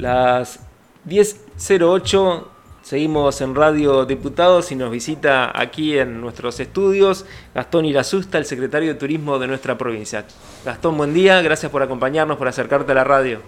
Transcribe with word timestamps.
Las 0.00 0.60
10.08 1.06 2.44
seguimos 2.80 3.38
en 3.42 3.54
Radio 3.54 4.06
Diputados 4.06 4.72
y 4.72 4.74
nos 4.74 4.90
visita 4.90 5.52
aquí 5.54 5.98
en 5.98 6.22
nuestros 6.22 6.58
estudios 6.58 7.26
Gastón 7.54 7.84
Irasusta, 7.84 8.38
el 8.38 8.46
secretario 8.46 8.94
de 8.94 8.98
Turismo 8.98 9.38
de 9.38 9.46
nuestra 9.46 9.76
provincia. 9.76 10.24
Gastón, 10.64 10.96
buen 10.96 11.12
día, 11.12 11.42
gracias 11.42 11.70
por 11.70 11.82
acompañarnos, 11.82 12.38
por 12.38 12.48
acercarte 12.48 12.92
a 12.92 12.94
la 12.94 13.04
radio. 13.04 13.40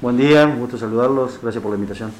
Buen 0.00 0.16
día, 0.16 0.46
un 0.46 0.58
gusto 0.58 0.76
saludarlos, 0.78 1.38
gracias 1.40 1.62
por 1.62 1.70
la 1.70 1.76
invitación. 1.76 2.10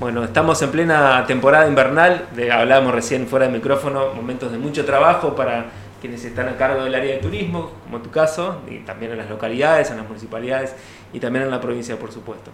Bueno, 0.00 0.24
estamos 0.24 0.62
en 0.62 0.70
plena 0.70 1.26
temporada 1.26 1.68
invernal, 1.68 2.28
de, 2.34 2.50
hablábamos 2.50 2.94
recién 2.94 3.26
fuera 3.26 3.44
del 3.44 3.54
micrófono, 3.54 4.14
momentos 4.14 4.50
de 4.50 4.56
mucho 4.56 4.86
trabajo 4.86 5.36
para 5.36 5.66
quienes 6.00 6.24
están 6.24 6.48
a 6.48 6.56
cargo 6.56 6.84
del 6.84 6.94
área 6.94 7.16
de 7.16 7.20
turismo, 7.20 7.72
como 7.84 8.00
tu 8.00 8.10
caso, 8.10 8.62
y 8.70 8.78
también 8.78 9.12
en 9.12 9.18
las 9.18 9.28
localidades, 9.28 9.90
en 9.90 9.98
las 9.98 10.08
municipalidades 10.08 10.74
y 11.12 11.20
también 11.20 11.44
en 11.44 11.50
la 11.50 11.60
provincia, 11.60 11.98
por 11.98 12.10
supuesto. 12.10 12.50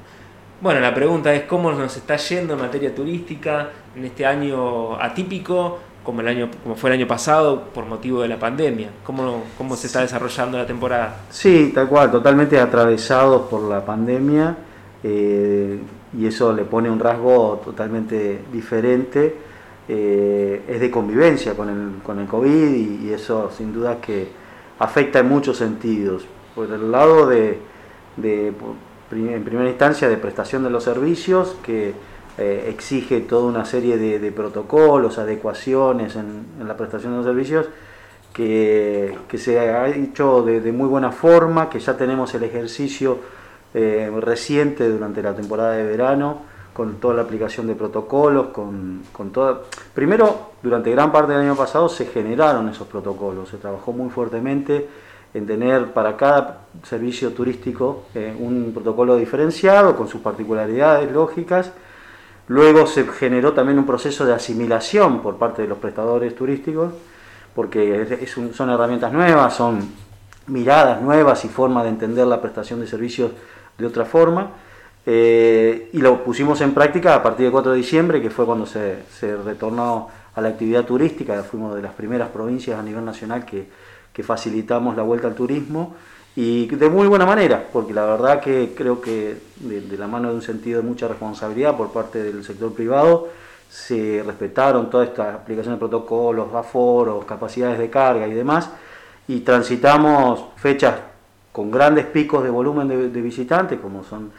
Bueno, 0.63 0.79
la 0.79 0.95
pregunta 0.95 1.35
es 1.35 1.43
cómo 1.43 1.73
nos 1.73 1.97
está 1.97 2.17
yendo 2.19 2.55
en 2.55 2.61
materia 2.61 2.95
turística 2.95 3.71
en 3.97 4.05
este 4.05 4.25
año 4.25 4.95
atípico, 4.95 5.81
como, 6.05 6.21
el 6.21 6.29
año, 6.29 6.51
como 6.63 6.77
fue 6.77 6.91
el 6.91 7.01
año 7.01 7.09
pasado, 7.09 7.65
por 7.75 7.85
motivo 7.85 8.23
de 8.23 8.29
la 8.29 8.39
pandemia. 8.39 8.91
¿Cómo, 9.03 9.43
cómo 9.59 9.75
se 9.75 9.89
está 9.89 10.03
desarrollando 10.03 10.59
la 10.59 10.65
temporada? 10.65 11.17
Sí, 11.31 11.73
tal 11.75 11.89
cual, 11.89 12.13
totalmente 12.13 12.61
atravesados 12.61 13.49
por 13.49 13.63
la 13.63 13.85
pandemia 13.85 14.57
eh, 15.03 15.81
y 16.17 16.27
eso 16.27 16.53
le 16.53 16.63
pone 16.63 16.89
un 16.89 17.01
rasgo 17.01 17.61
totalmente 17.65 18.43
diferente. 18.53 19.35
Eh, 19.89 20.63
es 20.69 20.79
de 20.79 20.91
convivencia 20.93 21.57
con 21.57 21.71
el, 21.71 22.03
con 22.05 22.21
el 22.21 22.29
COVID 22.29 22.75
y, 22.75 23.09
y, 23.09 23.13
eso 23.13 23.51
sin 23.51 23.73
duda 23.73 24.01
que 24.01 24.29
afecta 24.79 25.19
en 25.19 25.29
muchos 25.29 25.57
sentidos. 25.57 26.25
Por 26.55 26.71
el 26.71 26.93
lado 26.93 27.27
de, 27.27 27.59
de 28.17 28.53
en 29.13 29.45
primera 29.45 29.69
instancia 29.69 30.09
de 30.09 30.17
prestación 30.17 30.65
de 30.65 30.71
los 30.71 30.85
servicios, 30.85 31.57
que 31.63 31.95
eh, 32.39 32.67
exige 32.69 33.21
toda 33.21 33.45
una 33.45 33.65
serie 33.65 33.99
de, 33.99 34.33
protocolos, 34.33 35.19
adecuaciones 35.19 36.17
en, 36.17 36.67
la 36.67 36.77
prestación 36.77 37.13
de 37.13 37.17
los 37.19 37.27
servicios, 37.27 37.67
que, 38.33 39.19
se 39.37 39.61
ha 39.61 39.89
hecho 39.89 40.43
de, 40.43 40.73
muy 40.73 40.89
buena 40.89 41.13
forma, 41.13 41.69
que 41.69 41.79
ya 41.79 41.97
tenemos 41.97 42.35
el 42.35 42.45
ejercicio 42.45 43.19
eh, 43.75 44.11
reciente 44.21 44.89
durante 44.89 45.23
la 45.23 45.35
temporada 45.35 45.73
de 45.73 45.85
verano, 45.85 46.51
con 46.73 46.95
toda 46.95 47.13
la 47.13 47.23
aplicación 47.23 47.67
de 47.67 47.75
protocolos, 47.75 48.47
con, 48.49 49.03
con 49.13 49.31
toda... 49.31 49.61
Primero, 49.93 50.53
durante 50.63 50.91
gran 50.91 51.13
parte 51.13 51.33
del 51.33 51.43
año 51.43 51.55
pasado 51.55 51.91
se 51.91 52.07
generaron 52.07 52.71
esos 52.71 52.89
protocolos, 52.89 53.51
se 53.51 53.59
trabajó 53.59 53.93
muy 53.93 54.09
fuertemente 54.09 54.89
en 55.35 55.47
tener 55.47 55.93
para 55.93 56.17
cada 56.17 56.59
servicio 56.83 57.31
turístico 57.31 58.05
eh, 58.15 58.35
un 58.39 58.73
protocolo 58.75 59.17
diferenciado 59.17 59.97
con 59.97 60.09
sus 60.09 60.21
particularidades 60.21 61.11
lógicas. 61.11 61.73
Luego 62.49 62.87
se 62.87 63.07
generó 63.07 63.53
también 63.53 63.79
un 63.79 63.87
proceso 63.87 64.27
de 64.27 64.35
asimilación 64.35 65.23
por 65.23 65.37
parte 65.37 65.63
de 65.63 65.69
los 65.69 65.79
prestadores 65.79 66.35
turísticos, 66.35 66.93
porque 67.55 68.27
son 68.53 68.71
herramientas 68.71 69.13
nuevas, 69.13 69.55
son 69.55 69.81
miradas 70.49 71.01
nuevas 71.01 71.45
y 71.45 71.49
formas 71.49 71.85
de 71.85 71.91
entender 71.91 72.27
la 72.27 72.41
prestación 72.41 72.81
de 72.81 72.87
servicios 72.87 73.31
de 73.79 73.87
otra 73.87 74.05
forma. 74.05 74.51
Eh, 75.05 75.91
y 75.93 75.99
lo 75.99 76.23
pusimos 76.25 76.61
en 76.61 76.75
práctica 76.75 77.15
a 77.15 77.23
partir 77.23 77.45
del 77.45 77.53
4 77.53 77.73
de 77.73 77.79
diciembre, 77.79 78.21
que 78.21 78.31
fue 78.31 78.45
cuando 78.45 78.67
se, 78.67 79.03
se 79.11 79.37
retornó 79.37 80.09
a 80.35 80.41
la 80.41 80.49
actividad 80.49 80.85
turística, 80.85 81.43
fuimos 81.43 81.75
de 81.75 81.83
las 81.83 81.93
primeras 81.93 82.29
provincias 82.31 82.79
a 82.79 82.83
nivel 82.83 83.05
nacional 83.05 83.45
que, 83.45 83.67
que 84.13 84.23
facilitamos 84.23 84.97
la 84.97 85.03
vuelta 85.03 85.29
al 85.29 85.35
turismo 85.35 85.95
y 86.35 86.67
de 86.67 86.89
muy 86.89 87.07
buena 87.09 87.27
manera, 87.27 87.67
porque 87.73 87.93
la 87.93 88.07
verdad 88.07 88.41
que 88.41 88.73
creo 88.75 89.01
que 89.01 89.37
de, 89.57 89.99
la 89.99 90.07
mano 90.07 90.31
de 90.31 90.37
un 90.37 90.43
sentido 90.43 90.81
de 90.81 90.89
mucha 90.89 91.07
responsabilidad 91.07 91.77
por 91.77 91.93
parte 91.93 92.23
del 92.23 92.43
sector 92.43 92.73
privado, 92.73 93.29
se 93.69 94.23
respetaron 94.25 94.91
todas 94.91 95.09
estas 95.09 95.35
aplicaciones 95.35 95.79
de 95.79 95.87
protocolos, 95.87 96.55
aforos, 96.55 97.25
capacidades 97.25 97.79
de 97.79 97.91
carga 97.91 98.27
y 98.27 98.33
demás, 98.33 98.71
y 99.29 99.41
transitamos 99.41 100.47
fechas 100.57 100.95
con 101.53 101.71
grandes 101.71 102.07
picos 102.07 102.43
de 102.43 102.51
volumen 102.51 102.89
de, 102.89 103.21
visitantes, 103.21 103.79
como 103.79 104.03
son 104.03 104.33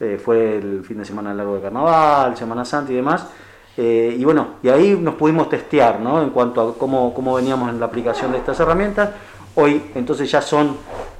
eh, 0.00 0.20
fue 0.22 0.58
el 0.58 0.84
fin 0.84 0.98
de 0.98 1.04
semana 1.04 1.34
largo 1.34 1.56
de 1.56 1.62
carnaval, 1.62 2.36
Semana 2.36 2.64
Santa 2.64 2.92
y 2.92 2.96
demás, 2.96 3.26
eh, 3.80 4.16
y 4.18 4.24
bueno, 4.24 4.54
y 4.60 4.68
ahí 4.70 4.98
nos 5.00 5.14
pudimos 5.14 5.48
testear 5.48 6.00
¿no? 6.00 6.20
en 6.20 6.30
cuanto 6.30 6.60
a 6.60 6.74
cómo, 6.76 7.14
cómo, 7.14 7.36
veníamos 7.36 7.70
en 7.70 7.78
la 7.78 7.86
aplicación 7.86 8.32
de 8.32 8.38
estas 8.38 8.58
herramientas. 8.58 9.10
Hoy 9.54 9.80
entonces 9.94 10.28
ya 10.28 10.42
son 10.42 10.76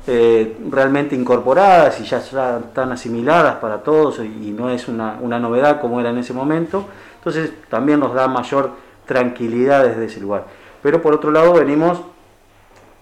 eh, 0.08 0.56
realmente 0.68 1.14
incorporadas 1.14 2.00
y 2.00 2.04
ya, 2.04 2.18
están 2.18 2.91
asimiladas 2.91 3.58
para 3.58 3.84
todos 3.84 4.18
y 4.18 4.50
no 4.50 4.70
es 4.70 4.88
una, 4.88 5.18
una, 5.20 5.38
novedad 5.38 5.80
como 5.80 6.00
era 6.00 6.10
en 6.10 6.18
ese 6.18 6.32
momento. 6.32 6.84
Entonces 7.18 7.52
también 7.68 8.00
nos 8.00 8.12
da 8.12 8.26
mayor 8.26 8.72
tranquilidad 9.06 9.84
desde 9.84 10.06
ese 10.06 10.18
lugar. 10.18 10.47
Pero 10.82 11.00
por 11.00 11.14
otro 11.14 11.30
lado 11.30 11.52
venimos 11.52 12.00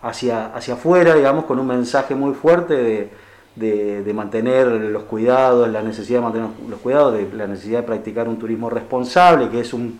hacia, 0.03 0.55
hacia 0.55 0.75
afuera, 0.75 1.15
digamos, 1.15 1.47
con 1.47 1.59
un 1.59 1.66
mensaje 1.66 2.15
muy 2.15 2.34
fuerte 2.34 2.75
de, 2.75 3.11
de, 3.56 4.12
mantener 4.15 4.67
los 4.67 5.05
cuidados, 5.05 5.69
la 5.69 5.83
necesidad 5.83 6.19
de 6.19 6.25
mantener 6.25 6.49
los 6.69 6.81
cuidados, 6.81 7.15
de 7.15 7.28
la 7.33 7.47
necesidad 7.47 7.81
de 7.81 7.87
practicar 7.87 8.28
un 8.28 8.39
turismo 8.39 8.71
responsable, 8.71 9.49
que 9.49 9.61
es 9.61 9.72
un 9.72 9.99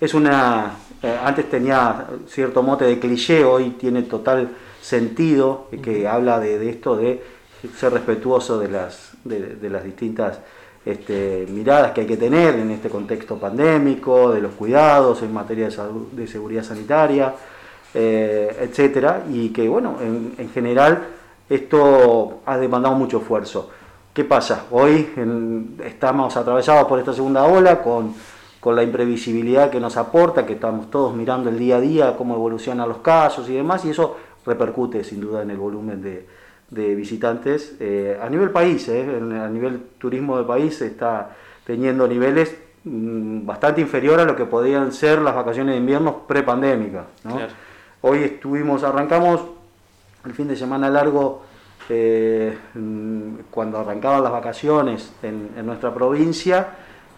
es 0.00 0.14
una 0.14 0.76
eh, 1.02 1.18
antes 1.24 1.48
tenía 1.48 2.06
cierto 2.26 2.62
mote 2.62 2.84
de 2.84 2.98
cliché, 2.98 3.44
hoy 3.44 3.70
tiene 3.70 4.02
total 4.02 4.50
sentido 4.80 5.68
que 5.82 6.06
habla 6.06 6.38
de, 6.38 6.68
esto 6.68 6.96
de 6.96 7.22
ser 7.76 7.92
respetuoso 7.92 8.58
de 8.58 8.68
las 8.68 9.12
de, 9.24 9.70
las 9.70 9.82
distintas 9.82 10.40
este, 10.84 11.46
miradas 11.48 11.92
que 11.92 12.02
hay 12.02 12.06
que 12.06 12.18
tener 12.18 12.54
en 12.56 12.70
este 12.70 12.90
contexto 12.90 13.38
pandémico, 13.38 14.32
de 14.32 14.40
los 14.40 14.52
cuidados 14.52 15.22
en 15.22 15.32
materia 15.32 15.66
de, 15.66 15.70
salud, 15.70 16.08
de 16.12 16.26
seguridad 16.26 16.62
sanitaria, 16.62 17.34
eh, 17.94 18.54
etcétera, 18.60 19.24
y 19.32 19.48
que 19.48 19.66
bueno, 19.68 19.96
en, 20.00 20.34
en 20.36 20.50
general 20.50 21.06
esto 21.48 22.40
ha 22.46 22.56
demandado 22.58 22.94
mucho 22.94 23.18
esfuerzo. 23.18 23.70
¿Qué 24.12 24.24
pasa? 24.24 24.66
Hoy 24.70 25.10
estamos 25.84 26.36
atravesados 26.36 26.86
por 26.86 26.98
esta 26.98 27.12
segunda 27.12 27.44
ola 27.44 27.82
con, 27.82 28.14
con, 28.60 28.76
la 28.76 28.82
imprevisibilidad 28.82 29.70
que 29.70 29.80
nos 29.80 29.96
aporta, 29.96 30.46
que 30.46 30.54
estamos 30.54 30.90
todos 30.90 31.14
mirando 31.14 31.50
el 31.50 31.58
día 31.58 31.76
a 31.76 31.80
día, 31.80 32.16
cómo 32.16 32.34
evolucionan 32.34 32.88
los 32.88 32.98
casos 32.98 33.48
y 33.48 33.54
demás, 33.54 33.84
y 33.84 33.90
eso 33.90 34.16
repercute 34.46 35.02
sin 35.02 35.20
duda 35.20 35.42
en 35.42 35.50
el 35.50 35.56
volumen 35.56 36.00
de, 36.00 36.26
de 36.70 36.94
visitantes. 36.94 37.76
Eh, 37.80 38.18
a 38.20 38.28
nivel 38.28 38.50
país, 38.50 38.88
eh, 38.88 39.18
a 39.20 39.48
nivel 39.48 39.80
turismo 39.98 40.36
del 40.36 40.46
país, 40.46 40.80
está 40.80 41.30
teniendo 41.64 42.06
niveles 42.06 42.56
mm, 42.84 43.44
bastante 43.44 43.80
inferior 43.80 44.20
a 44.20 44.24
lo 44.24 44.36
que 44.36 44.44
podían 44.44 44.92
ser 44.92 45.20
las 45.22 45.34
vacaciones 45.34 45.74
de 45.74 45.80
invierno 45.80 46.26
prepandémicas. 46.26 47.06
¿no? 47.24 47.38
Hoy 48.02 48.22
estuvimos, 48.22 48.84
arrancamos 48.84 49.40
el 50.24 50.32
fin 50.32 50.48
de 50.48 50.56
semana 50.56 50.88
largo, 50.90 51.42
eh, 51.88 52.56
cuando 53.50 53.78
arrancaban 53.78 54.22
las 54.22 54.32
vacaciones 54.32 55.12
en, 55.22 55.66
nuestra 55.66 55.92
provincia, 55.92 56.68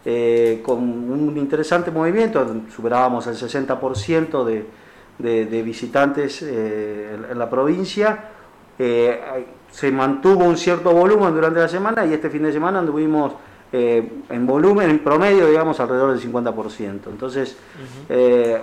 eh, 0.05 0.61
con 0.65 0.79
un 0.79 1.37
interesante 1.37 1.91
movimiento, 1.91 2.45
superábamos 2.75 3.27
el 3.27 3.35
60% 3.35 4.45
de, 4.45 5.45
de, 5.45 5.63
visitantes 5.63 6.43
eh, 6.43 7.17
en, 7.31 7.39
la 7.39 7.49
provincia. 7.49 8.31
se 8.77 9.91
mantuvo 9.91 10.45
un 10.45 10.57
cierto 10.57 10.93
volumen 10.93 11.35
durante 11.35 11.61
la 11.61 11.69
semana 11.69 12.05
y 12.05 12.13
este 12.13 12.29
fin 12.31 12.43
de 12.43 12.53
semana 12.53 12.81
anduvimos 12.81 13.35
en 13.73 14.47
volumen, 14.47 14.89
en 14.89 15.01
promedio, 15.01 15.49
digamos, 15.49 15.79
alrededor 15.81 16.17
del 16.17 16.33
50%. 16.33 17.01
Entonces, 17.09 17.57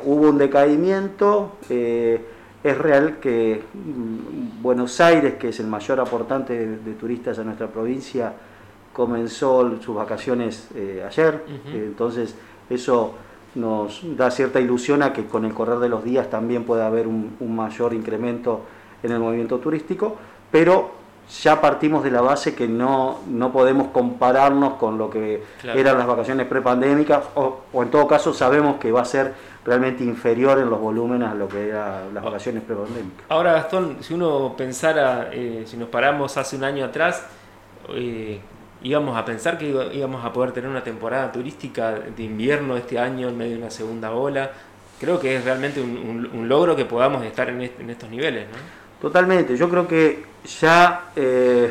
hubo 0.06 0.30
un 0.30 0.38
decaimiento 0.38 1.58
es 2.64 2.78
real 2.78 3.18
que 3.20 3.62
mm, 3.74 4.62
Buenos 4.62 5.00
Aires, 5.02 5.36
que 5.36 5.50
es 5.50 5.60
el 5.60 5.68
mayor 5.68 6.00
aportante 6.00 6.68
de, 6.68 6.94
turistas 6.94 7.38
a 7.40 7.44
nuestra 7.44 7.68
provincia, 7.68 8.34
comenzó 8.94 9.82
sus 9.82 9.96
vacaciones 9.96 10.70
eh, 10.76 11.04
ayer, 11.06 11.44
entonces 11.74 12.36
eso 12.70 13.16
nos 13.56 14.02
da 14.16 14.32
cierta 14.32 14.60
ilusión 14.60 15.04
a 15.04 15.14
que 15.14 15.26
con 15.26 15.46
el 15.46 15.54
correr 15.54 15.80
de 15.80 15.90
los 15.90 16.04
días 16.04 16.30
también 16.30 16.64
pueda 16.64 16.88
haber 16.88 17.08
un, 17.08 17.36
mayor 17.40 17.94
incremento 17.94 18.62
en 19.02 19.12
el 19.12 19.20
movimiento 19.20 19.58
turístico, 19.58 20.16
pero 20.52 20.92
ya 21.42 21.60
partimos 21.60 22.04
de 22.04 22.12
la 22.12 22.22
base 22.22 22.54
que 22.54 22.68
no, 22.68 23.20
no 23.28 23.52
podemos 23.52 23.88
compararnos 23.88 24.74
con 24.74 24.98
lo 24.98 25.10
que 25.10 25.44
eran 25.64 25.98
las 25.98 26.08
vacaciones 26.08 26.48
prepandémicas, 26.48 27.24
o, 27.36 27.62
o 27.74 27.84
en 27.84 27.90
todo 27.90 28.08
caso 28.08 28.34
sabemos 28.34 28.78
que 28.78 28.92
va 28.92 29.02
a 29.02 29.06
ser 29.06 29.34
realmente 29.66 30.04
inferior 30.04 30.60
en 30.60 30.70
los 30.70 30.80
volúmenes 30.80 31.30
a 31.30 31.34
lo 31.34 31.48
que 31.48 31.70
eran 31.70 32.14
las 32.14 32.24
vacaciones 32.24 32.64
prepandémicas. 32.64 33.26
Ahora, 33.30 33.54
Gastón, 33.54 33.98
si 34.02 34.14
uno 34.14 34.56
pensara, 34.58 35.30
eh, 35.32 35.64
si 35.66 35.78
nos 35.78 35.90
paramos 35.90 36.36
hace 36.38 36.58
un 36.58 36.64
año 36.64 36.86
atrás, 36.86 37.26
eh, 37.90 38.40
íbamos 38.84 39.18
a 39.18 39.24
pensar 39.24 39.58
que 39.58 39.70
íbamos 39.94 40.24
a 40.26 40.34
poder 40.34 40.52
tener 40.52 40.70
una 40.70 40.84
temporada 40.84 41.32
turística 41.32 41.92
de 41.92 42.24
invierno 42.24 42.76
este 42.76 43.00
año 43.00 43.30
en 43.30 43.38
medio 43.38 43.54
de 43.54 43.60
una 43.60 43.72
segunda 43.72 44.12
ola. 44.12 44.52
Creo 45.00 45.20
que 45.20 45.38
es 45.38 45.44
realmente 45.44 45.82
un, 45.82 46.48
logro 46.48 46.76
que 46.76 46.86
podamos 46.86 47.24
estar 47.26 47.50
en, 47.50 47.62
estos 47.62 48.10
niveles, 48.10 48.48
¿no? 48.50 48.84
Totalmente, 49.02 49.58
yo 49.58 49.70
creo 49.70 49.86
que 49.86 50.24
ya 50.60 51.12
eh, 51.16 51.70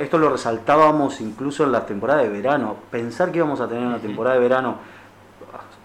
esto 0.00 0.18
lo 0.18 0.30
resaltábamos 0.30 1.20
incluso 1.20 1.64
en 1.64 1.72
la 1.72 1.84
temporada 1.84 2.22
de 2.22 2.28
verano. 2.28 2.76
Pensar 2.90 3.30
que 3.30 3.38
íbamos 3.38 3.60
a 3.60 3.68
tener 3.68 3.84
una 3.84 3.98
temporada 3.98 4.36
de 4.36 4.42
verano, 4.42 4.78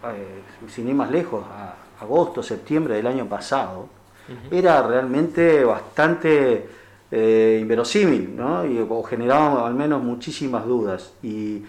eh, 0.03 0.41
sin 0.69 0.87
ir 0.87 0.95
más 0.95 1.11
lejos, 1.11 1.43
a 1.45 1.75
agosto, 2.01 2.43
septiembre 2.43 2.95
del 2.95 3.07
año 3.07 3.25
pasado, 3.27 3.87
era 4.51 4.81
realmente 4.85 5.63
bastante 5.63 6.67
eh, 7.09 7.59
inverosímil, 7.61 8.35
¿no? 8.35 8.65
Y, 8.65 8.85
o 8.87 9.03
generaba 9.03 9.65
al 9.65 9.73
menos 9.73 10.03
muchísimas 10.03 10.65
dudas. 10.65 11.13
Y 11.23 11.63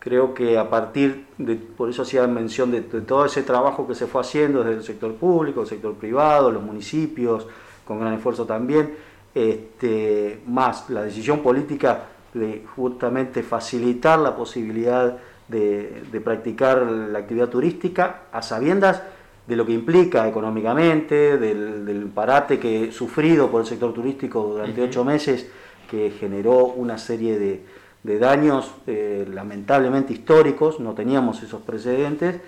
creo 0.00 0.34
que 0.34 0.58
a 0.58 0.68
partir 0.68 1.26
de, 1.38 1.54
por 1.54 1.88
eso 1.88 2.02
hacía 2.02 2.26
mención 2.26 2.72
de, 2.72 2.80
todo 2.82 3.24
ese 3.24 3.42
trabajo 3.42 3.86
que 3.86 3.94
se 3.94 4.06
fue 4.06 4.22
haciendo 4.22 4.64
desde 4.64 4.78
el 4.78 4.84
sector 4.84 5.14
público, 5.14 5.60
el 5.60 5.68
sector 5.68 5.94
privado, 5.94 6.50
los 6.50 6.62
municipios, 6.62 7.46
con 7.86 8.00
gran 8.00 8.14
esfuerzo 8.14 8.44
también, 8.44 8.94
este, 9.34 10.40
más 10.46 10.90
la 10.90 11.02
decisión 11.02 11.40
política 11.40 12.06
de 12.34 12.64
justamente 12.74 13.42
facilitar 13.42 14.18
la 14.18 14.34
posibilidad 14.34 15.18
de, 15.50 16.02
de 16.10 16.20
practicar 16.20 16.82
la 16.82 17.18
actividad 17.18 17.48
turística 17.48 18.22
a 18.32 18.42
sabiendas 18.42 19.02
de 19.50 19.56
lo 19.56 19.66
que 19.66 19.72
implica 19.72 20.28
económicamente, 20.28 21.36
del, 21.36 22.08
parate 22.14 22.60
que 22.60 22.92
sufrido 22.92 23.50
por 23.50 23.62
el 23.62 23.66
sector 23.66 23.92
turístico 23.92 24.44
durante 24.44 24.80
ocho 24.80 25.04
meses, 25.04 25.48
que 25.90 26.12
generó 26.12 26.66
una 26.66 26.98
serie 26.98 27.36
de, 27.36 28.18
daños 28.18 28.70
eh, 28.86 29.26
lamentablemente 29.28 30.12
históricos, 30.12 30.78
no 30.78 30.94
teníamos 30.94 31.42
esos 31.42 31.62
precedentes, 31.62 32.40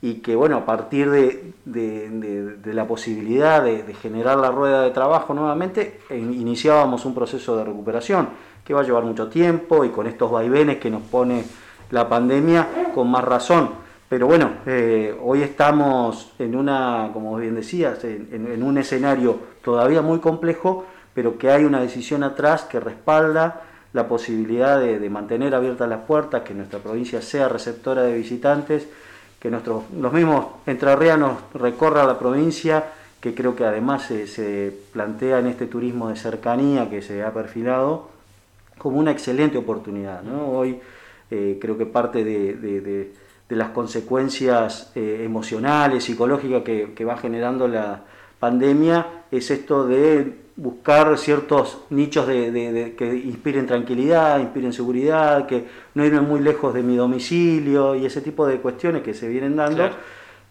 y 0.00 0.16
que 0.16 0.36
bueno, 0.36 0.58
a 0.58 0.64
partir 0.64 1.10
de, 1.10 2.62
la 2.64 2.86
posibilidad 2.86 3.64
de, 3.64 3.92
generar 3.94 4.38
la 4.38 4.52
rueda 4.52 4.82
de 4.82 4.92
trabajo 4.92 5.34
nuevamente, 5.34 6.02
eh, 6.08 6.18
iniciábamos 6.18 7.04
un 7.04 7.16
proceso 7.16 7.56
de 7.56 7.64
recuperación 7.64 8.28
que 8.64 8.74
va 8.74 8.82
a 8.82 8.84
llevar 8.84 9.02
mucho 9.02 9.28
tiempo 9.28 9.84
y 9.84 9.88
con 9.88 10.06
estos 10.06 10.30
vaivenes 10.30 10.78
que 10.78 10.88
nos 10.88 11.02
pone 11.02 11.44
la 11.94 12.08
pandemia, 12.08 12.90
con 12.94 13.10
más 13.10 13.24
razón 13.24 13.84
pero 14.14 14.28
bueno, 14.28 14.52
eh, 14.66 15.12
hoy 15.22 15.42
estamos 15.42 16.32
en 16.38 16.54
una, 16.54 17.10
como 17.12 17.36
bien 17.36 17.56
decías, 17.56 18.04
en, 18.04 18.62
un 18.62 18.78
escenario 18.78 19.38
todavía 19.64 20.02
muy 20.02 20.20
complejo, 20.20 20.86
pero 21.14 21.36
que 21.36 21.50
hay 21.50 21.64
una 21.64 21.80
decisión 21.80 22.22
atrás 22.22 22.62
que 22.62 22.78
respalda 22.78 23.62
la 23.92 24.06
posibilidad 24.06 24.78
de, 24.78 25.10
mantener 25.10 25.52
abiertas 25.52 25.88
las 25.88 26.02
puertas, 26.02 26.42
que 26.42 26.54
nuestra 26.54 26.78
provincia 26.78 27.22
sea 27.22 27.48
receptora 27.48 28.02
de 28.02 28.14
visitantes, 28.14 28.86
que 29.40 29.50
nuestros, 29.50 29.82
los 29.98 30.12
mismos 30.12 30.46
entrerrianos 30.66 31.38
recorran 31.54 32.06
la 32.06 32.16
provincia, 32.16 32.84
que 33.20 33.34
creo 33.34 33.56
que 33.56 33.64
además 33.64 34.04
se, 34.04 34.72
plantea 34.92 35.40
en 35.40 35.46
este 35.46 35.66
turismo 35.66 36.08
de 36.10 36.14
cercanía 36.14 36.88
que 36.88 37.02
se 37.02 37.24
ha 37.24 37.32
perfilado 37.32 38.10
como 38.78 38.98
una 38.98 39.10
excelente 39.10 39.58
oportunidad. 39.58 40.22
Hoy 40.48 40.78
eh, 41.30 41.58
creo 41.60 41.76
que 41.78 41.86
parte 41.86 42.24
de 42.24 43.12
de 43.48 43.56
las 43.56 43.70
consecuencias 43.70 44.92
eh, 44.94 45.22
emocionales, 45.24 46.04
psicológicas 46.04 46.62
que, 46.62 47.04
va 47.04 47.16
generando 47.16 47.68
la 47.68 48.02
pandemia, 48.38 49.24
es 49.30 49.50
esto 49.50 49.86
de 49.86 50.44
buscar 50.56 51.18
ciertos 51.18 51.78
nichos 51.90 52.26
de, 52.26 52.94
que 52.96 53.14
inspiren 53.14 53.66
tranquilidad, 53.66 54.38
inspiren 54.38 54.72
seguridad, 54.72 55.46
que 55.46 55.64
no 55.94 56.04
irme 56.04 56.20
muy 56.20 56.40
lejos 56.40 56.72
de 56.72 56.82
mi 56.82 56.96
domicilio 56.96 57.96
y 57.96 58.06
ese 58.06 58.20
tipo 58.20 58.46
de 58.46 58.60
cuestiones 58.60 59.02
que 59.02 59.14
se 59.14 59.28
vienen 59.28 59.56
dando 59.56 59.90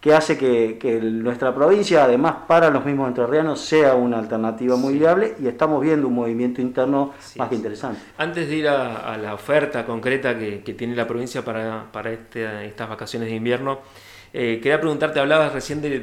que 0.03 0.13
hace 0.13 0.37
que, 0.37 0.99
nuestra 1.01 1.55
provincia, 1.55 2.03
además 2.03 2.35
para 2.45 2.69
los 2.69 2.83
mismos 2.83 3.07
entrerrianos, 3.07 3.61
sea 3.61 3.95
una 3.95 4.19
alternativa 4.19 4.75
muy 4.75 4.95
viable 4.95 5.35
y 5.41 5.47
estamos 5.47 5.81
viendo 5.81 6.09
un 6.09 6.15
movimiento 6.15 6.59
interno 6.59 7.13
más 7.37 7.47
que 7.47 7.55
interesante. 7.55 8.01
Antes 8.17 8.49
de 8.49 8.55
ir 8.57 8.67
a, 8.67 9.17
la 9.17 9.33
oferta 9.33 9.85
concreta 9.85 10.37
que, 10.37 10.75
tiene 10.77 10.93
la 10.93 11.07
provincia 11.07 11.41
para, 11.45 12.11
este, 12.11 12.67
estas 12.67 12.89
vacaciones 12.89 13.29
de 13.29 13.35
invierno, 13.35 13.79
eh, 14.33 14.59
quería 14.61 14.81
preguntarte, 14.81 15.21
hablabas 15.21 15.53
recién 15.53 15.81
de, 15.81 16.01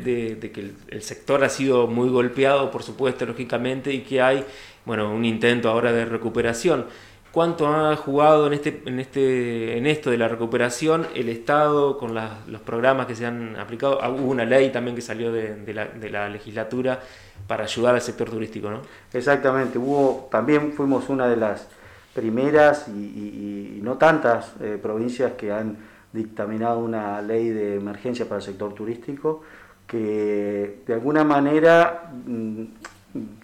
que 0.50 0.72
el, 0.88 1.02
sector 1.02 1.44
ha 1.44 1.50
sido 1.50 1.86
muy 1.86 2.08
golpeado, 2.08 2.70
por 2.70 2.82
supuesto, 2.82 3.26
lógicamente, 3.26 3.92
y 3.92 4.00
que 4.00 4.22
hay 4.22 4.46
bueno, 4.86 5.12
un 5.12 5.26
intento 5.26 5.68
ahora 5.68 5.92
de 5.92 6.06
recuperación 6.06 6.86
cuánto 7.32 7.68
ha 7.68 7.96
jugado 7.96 8.46
en 8.46 8.54
este, 8.54 8.82
en 8.86 8.98
este, 8.98 9.78
en 9.78 9.86
esto 9.86 10.10
de 10.10 10.18
la 10.18 10.28
recuperación 10.28 11.06
el 11.14 11.28
Estado 11.28 11.96
con 11.98 12.14
los 12.14 12.60
programas 12.62 13.06
que 13.06 13.14
se 13.14 13.26
han 13.26 13.56
aplicado. 13.56 14.02
Ah, 14.02 14.10
hubo 14.10 14.30
una 14.30 14.44
ley 14.44 14.70
también 14.70 14.96
que 14.96 15.02
salió 15.02 15.32
de, 15.32 15.72
la, 16.10 16.28
legislatura 16.28 17.00
para 17.46 17.64
ayudar 17.64 17.94
al 17.94 18.00
sector 18.00 18.30
turístico, 18.30 18.70
¿no? 18.70 18.80
Exactamente, 19.12 19.78
hubo, 19.78 20.28
también 20.30 20.72
fuimos 20.72 21.08
una 21.08 21.28
de 21.28 21.36
las 21.36 21.68
primeras 22.14 22.88
y, 22.88 23.80
no 23.82 23.96
tantas 23.96 24.52
eh, 24.60 24.78
provincias 24.80 25.32
que 25.32 25.52
han 25.52 25.76
dictaminado 26.12 26.80
una 26.80 27.22
ley 27.22 27.50
de 27.50 27.76
emergencia 27.76 28.24
para 28.26 28.36
el 28.36 28.42
sector 28.42 28.74
turístico 28.74 29.42
que 29.86 30.80
de 30.86 30.94
alguna 30.94 31.22
manera 31.24 32.10
mm, 32.26 32.64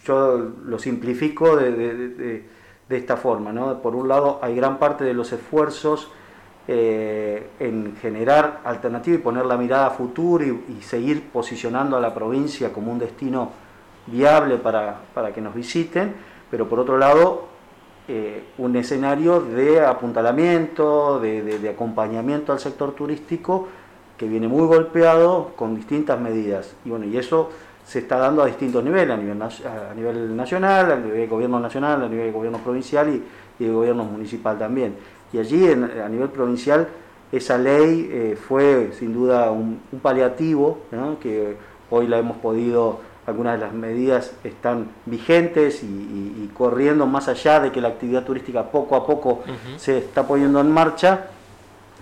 yo 0.05 0.53
lo 0.65 0.79
simplifico 0.79 1.56
de 1.56 1.73
de 1.73 2.56
esta 2.88 3.17
forma. 3.17 3.53
¿no? 3.53 3.81
Por 3.81 3.97
un 3.97 4.09
lado, 4.09 4.38
hay 4.43 4.55
gran 4.55 4.79
parte 4.79 5.05
de 5.05 5.15
los 5.15 5.33
esfuerzos 5.33 6.09
eh, 6.69 7.50
en 7.61 7.97
generar 8.03 8.61
alternativas 8.65 9.21
y 9.21 9.23
poner 9.23 9.47
la 9.47 9.56
mirada 9.56 9.87
a 9.87 9.91
futuro 9.91 10.44
y, 10.44 10.83
seguir 10.83 11.29
posicionando 11.31 11.97
a 11.97 12.00
la 12.00 12.12
provincia 12.12 12.73
como 12.73 12.91
un 12.91 12.99
destino 12.99 13.50
viable 14.06 14.56
para, 14.56 14.99
que 15.33 15.41
nos 15.41 15.55
visiten, 15.55 16.15
pero 16.50 16.69
por 16.69 16.81
otro 16.81 16.99
lado, 16.99 17.44
eh, 18.09 18.44
un 18.59 18.75
escenario 18.75 19.41
de 19.41 19.85
apuntalamiento, 19.85 21.21
de, 21.21 21.69
acompañamiento 21.69 22.53
al 22.53 22.59
sector 22.59 22.93
turístico 22.93 23.69
que 24.17 24.27
viene 24.27 24.49
muy 24.49 24.67
golpeado 24.67 25.53
con 25.55 25.77
distintas 25.77 26.21
medidas. 26.21 26.75
Y 26.85 26.91
bueno, 26.91 27.05
y 27.05 27.17
eso 27.17 27.50
se 27.87 28.00
está 28.00 28.17
dando 28.17 28.43
a 28.43 28.47
distintos 28.47 28.83
niveles, 28.83 29.15
a 29.15 29.17
nivel, 29.17 29.41
a 29.41 29.94
nivel 29.94 30.37
nacional, 30.37 30.91
a 30.91 30.97
nivel 30.97 31.19
de 31.19 31.27
gobierno 31.29 31.61
nacional, 31.61 32.03
a 32.03 32.09
nivel 32.09 32.27
de 32.27 32.33
gobierno 32.33 32.59
provincial 32.59 33.09
y, 33.09 33.65
de 33.65 33.71
gobierno 33.73 34.05
municipal 34.05 34.59
también. 34.59 34.97
Y 35.33 35.38
allí 35.38 35.71
a 35.71 36.09
nivel 36.09 36.29
provincial 36.29 36.88
esa 37.33 37.56
ley 37.56 38.09
eh, 38.12 38.37
fue 38.37 38.91
sin 38.99 39.15
duda 39.15 39.50
un, 39.50 39.81
paliativo, 40.02 40.81
que 41.23 41.57
hoy 41.90 42.07
la 42.07 42.19
hemos 42.19 42.37
podido, 42.38 43.00
algunas 43.26 43.59
de 43.59 43.66
las 43.66 43.73
medidas 43.73 44.33
están 44.45 44.88
vigentes 45.07 45.83
y, 45.83 46.50
corriendo 46.55 47.07
más 47.07 47.28
allá 47.28 47.61
de 47.61 47.71
que 47.71 47.81
la 47.81 47.88
actividad 47.88 48.25
turística 48.25 48.64
poco 48.64 48.97
a 48.97 49.07
poco 49.07 49.43
se 49.76 49.99
está 49.99 50.26
poniendo 50.26 50.61
en 50.61 50.71
marcha, 50.71 51.26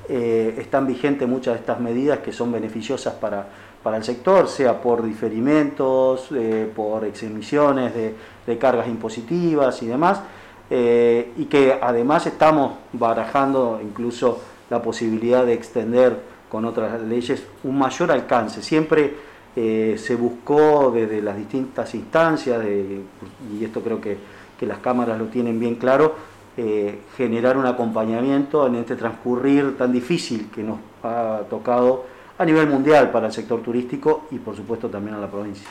eh, 0.09 0.55
están 0.59 0.87
vigentes 0.87 1.27
muchas 1.27 1.55
de 1.55 1.61
estas 1.61 1.81
medidas 1.81 2.19
que 2.19 2.33
son 2.33 2.53
beneficiosas 2.53 3.15
para 3.15 3.47
para 3.83 3.99
el 3.99 4.03
sector, 4.03 4.49
sea 4.49 4.81
por 4.81 5.03
diferimentos, 5.03 6.29
eh, 6.35 6.73
por 6.75 7.05
exemisiones 7.05 7.93
de, 7.95 8.59
cargas 8.59 8.89
impositivas 8.89 9.83
y 9.83 9.87
demás, 9.87 10.23
eh, 10.71 11.35
y 11.37 11.45
que 11.45 11.79
además 11.83 12.27
estamos 12.27 12.73
barajando 12.95 13.79
incluso 13.83 14.41
la 14.71 14.81
posibilidad 14.81 15.45
de 15.45 15.53
extender 15.53 16.19
con 16.49 16.65
otras 16.65 16.99
leyes 17.03 17.45
un 17.63 17.79
mayor 17.79 18.11
alcance. 18.11 18.63
Siempre 18.63 19.35
se 19.55 20.17
buscó 20.17 20.91
desde 20.91 21.21
las 21.21 21.37
distintas 21.37 21.95
instancias, 21.95 22.65
y 22.65 23.65
esto 23.65 23.83
creo 23.83 24.01
que, 24.01 24.17
que, 24.59 24.65
las 24.65 24.79
cámaras 24.79 25.19
lo 25.19 25.27
tienen 25.27 25.61
bien 25.61 25.75
claro, 25.75 26.15
generar 27.17 27.57
un 27.57 27.67
acompañamiento 27.67 28.67
en 28.67 28.77
este 28.77 28.97
transcurrir 28.97 29.77
tan 29.77 29.93
difícil 29.93 30.51
que 30.55 30.63
nos 30.63 30.79
ha 31.03 31.43
tocado 31.51 32.05
a 32.39 32.45
nivel 32.45 32.69
mundial 32.69 33.11
para 33.11 33.27
el 33.27 33.33
sector 33.33 33.61
turístico 33.63 34.27
y 34.31 34.39
por 34.39 34.57
supuesto 34.57 34.89
también 34.89 35.17
a 35.17 35.19
la 35.19 35.31
provincia. 35.31 35.69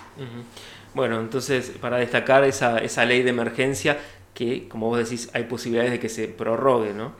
Bueno, 0.94 1.20
entonces 1.20 1.72
para 1.82 1.98
destacar 1.98 2.44
esa, 2.44 2.80
esa 2.80 3.06
ley 3.06 3.24
de 3.24 3.30
emergencia 3.30 3.98
que, 4.34 4.68
como 4.68 4.88
vos 4.88 4.98
decís, 4.98 5.30
hay 5.34 5.44
posibilidades 5.44 5.92
de 5.92 6.00
que 6.00 6.10
se 6.10 6.28
prorrogue, 6.28 6.94
¿no? 6.94 7.14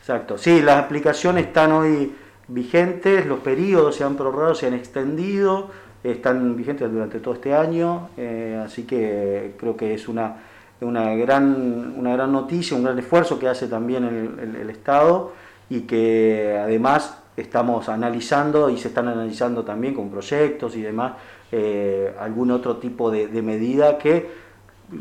Exacto, 0.00 0.38
sí, 0.38 0.62
las 0.62 0.84
aplicaciones 0.84 1.46
están 1.46 1.72
hoy 1.72 2.12
vigentes, 2.48 3.26
los 3.26 3.40
periodos 3.40 3.96
se 3.96 4.04
han 4.04 4.16
prorrogado, 4.16 4.54
se 4.54 4.66
han 4.66 4.74
extendido, 4.74 5.70
están 6.02 6.56
vigentes 6.56 6.90
durante 6.90 7.20
todo 7.20 7.34
este 7.34 7.54
año, 7.54 8.08
eh, 8.16 8.60
así 8.64 8.84
que 8.84 9.54
creo 9.58 9.76
que 9.76 9.94
es 9.94 10.08
una, 10.08 10.36
una, 10.80 11.14
gran, 11.14 11.94
una 11.96 12.12
gran 12.14 12.32
noticia, 12.32 12.76
un 12.76 12.84
gran 12.84 12.98
esfuerzo 12.98 13.38
que 13.38 13.48
hace 13.48 13.68
también 13.68 14.04
el, 14.04 14.56
el 14.56 14.70
Estado 14.70 15.32
y 15.70 15.82
que 15.82 16.58
además 16.60 17.18
estamos 17.40 17.88
analizando 17.88 18.68
y 18.70 18.78
se 18.78 18.88
están 18.88 19.08
analizando 19.08 19.64
también 19.64 19.94
con 19.94 20.10
proyectos 20.10 20.76
y 20.76 20.82
demás, 20.82 21.12
eh, 21.52 22.14
algún 22.18 22.50
otro 22.50 22.76
tipo 22.76 23.10
de, 23.10 23.28
medida 23.42 23.98
que 23.98 24.48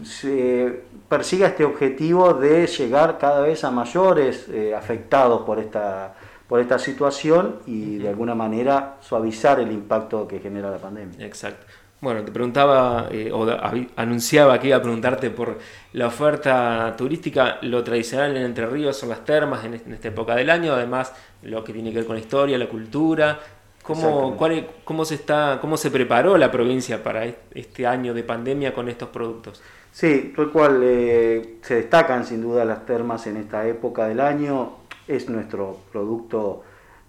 se 0.04 0.84
persiga 1.10 1.48
este 1.48 1.66
objetivo 1.66 2.34
de 2.34 2.68
llegar 2.68 3.18
cada 3.18 3.42
vez 3.42 3.64
a 3.64 3.72
mayores 3.72 4.48
eh, 4.50 4.76
afectados 4.76 5.42
por 5.42 5.60
esta, 5.60 6.14
por 6.48 6.60
esta 6.60 6.78
situación 6.78 7.58
y 7.66 7.98
de 7.98 8.10
alguna 8.10 8.36
manera 8.36 8.98
suavizar 9.02 9.60
el 9.60 9.72
impacto 9.72 10.28
que 10.28 10.40
genera 10.40 10.70
la 10.70 10.78
pandemia. 10.78 11.26
Exacto. 11.26 11.66
Bueno, 12.00 12.24
te 12.24 12.32
preguntaba 12.32 13.08
eh, 13.12 13.32
o 13.34 13.48
anunciaba 13.96 14.60
que 14.60 14.68
iba 14.68 14.78
a 14.78 14.82
preguntarte 14.82 15.32
por 15.32 15.58
la 15.94 16.08
oferta 16.08 16.94
turística. 16.96 17.58
Lo 17.64 17.84
tradicional 17.84 18.38
en 18.38 18.44
Entre 18.44 18.68
Ríos 18.68 18.98
son 18.98 19.10
las 19.10 19.26
termas 19.26 19.66
en, 19.66 19.74
esta 19.74 20.08
época 20.08 20.36
del 20.36 20.52
año, 20.52 20.74
además 20.74 21.12
lo 21.42 21.64
que 21.64 21.74
tiene 21.74 21.90
que 21.90 21.98
ver 21.98 22.06
con 22.06 22.16
la 22.16 22.22
historia, 22.22 22.58
la 22.58 22.70
cultura. 22.70 23.40
¿Cómo, 23.82 24.36
cuál, 24.38 24.68
cómo, 24.84 25.06
se 25.06 25.16
está, 25.16 25.58
¿Cómo 25.62 25.78
se 25.78 25.90
preparó 25.90 26.38
la 26.38 26.52
provincia 26.52 27.02
para 27.02 27.26
este 27.26 27.88
año 27.88 28.14
de 28.14 28.22
pandemia 28.22 28.74
con 28.74 28.90
estos 28.90 29.10
productos? 29.10 29.62
Sí, 29.92 30.34
tal 30.36 30.52
cual. 30.52 30.82
Eh, 30.84 31.56
se 31.62 31.76
destacan 31.76 32.26
sin 32.26 32.42
duda 32.42 32.64
las 32.64 32.86
termas 32.86 33.26
en 33.26 33.38
esta 33.38 33.68
época 33.68 34.08
del 34.08 34.20
año. 34.20 34.74
Es 35.08 35.30
nuestro 35.30 35.80
producto 35.92 36.64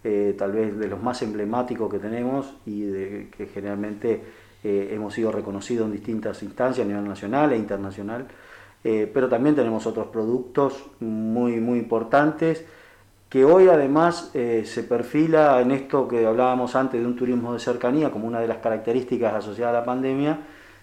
eh, 0.05 0.35
tal 0.39 0.53
vez 0.53 0.79
de 0.79 0.89
los 0.89 1.03
más 1.03 1.21
emblemáticos 1.21 1.91
que 1.91 1.99
tenemos 1.99 2.55
y 2.65 2.83
de, 2.83 3.29
que 3.37 3.47
generalmente 3.49 4.23
eh, 4.69 4.95
hemos 4.95 5.15
sido 5.15 5.33
reconocidos 5.33 5.87
en 5.87 5.93
distintas 5.93 6.43
instancias 6.43 6.85
a 6.85 6.89
nivel 6.89 7.09
nacional 7.09 7.53
e 7.53 7.57
internacional, 7.57 8.27
eh, 8.85 9.11
pero 9.13 9.27
también 9.27 9.55
tenemos 9.55 9.87
otros 9.87 10.09
productos 10.09 10.75
muy, 11.01 11.59
muy 11.59 11.79
importantes 11.79 12.67
que 13.31 13.47
hoy 13.47 13.69
además 13.69 14.31
eh, 14.35 14.65
se 14.67 14.83
perfila 14.83 15.59
en 15.63 15.71
esto 15.71 16.07
que 16.07 16.27
hablábamos 16.27 16.77
antes 16.77 17.01
de 17.01 17.07
un 17.07 17.17
turismo 17.17 17.55
de 17.55 17.61
cercanía 17.61 18.11
como 18.11 18.27
una 18.27 18.41
de 18.41 18.47
las 18.47 18.59
características 18.59 19.37
asociadas 19.37 19.75
a 19.75 19.81
la 19.81 19.87
pandemia, 19.87 20.39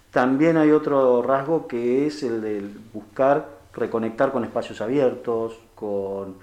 también 0.10 0.58
hay 0.58 0.72
otro 0.72 1.22
rasgo 1.22 1.68
que 1.68 2.08
es 2.08 2.24
el 2.24 2.42
de 2.42 2.68
buscar 2.92 3.50
reconectar 3.72 4.32
con 4.32 4.46
espacios 4.46 4.82
abiertos, 4.82 5.60
con 5.76 6.38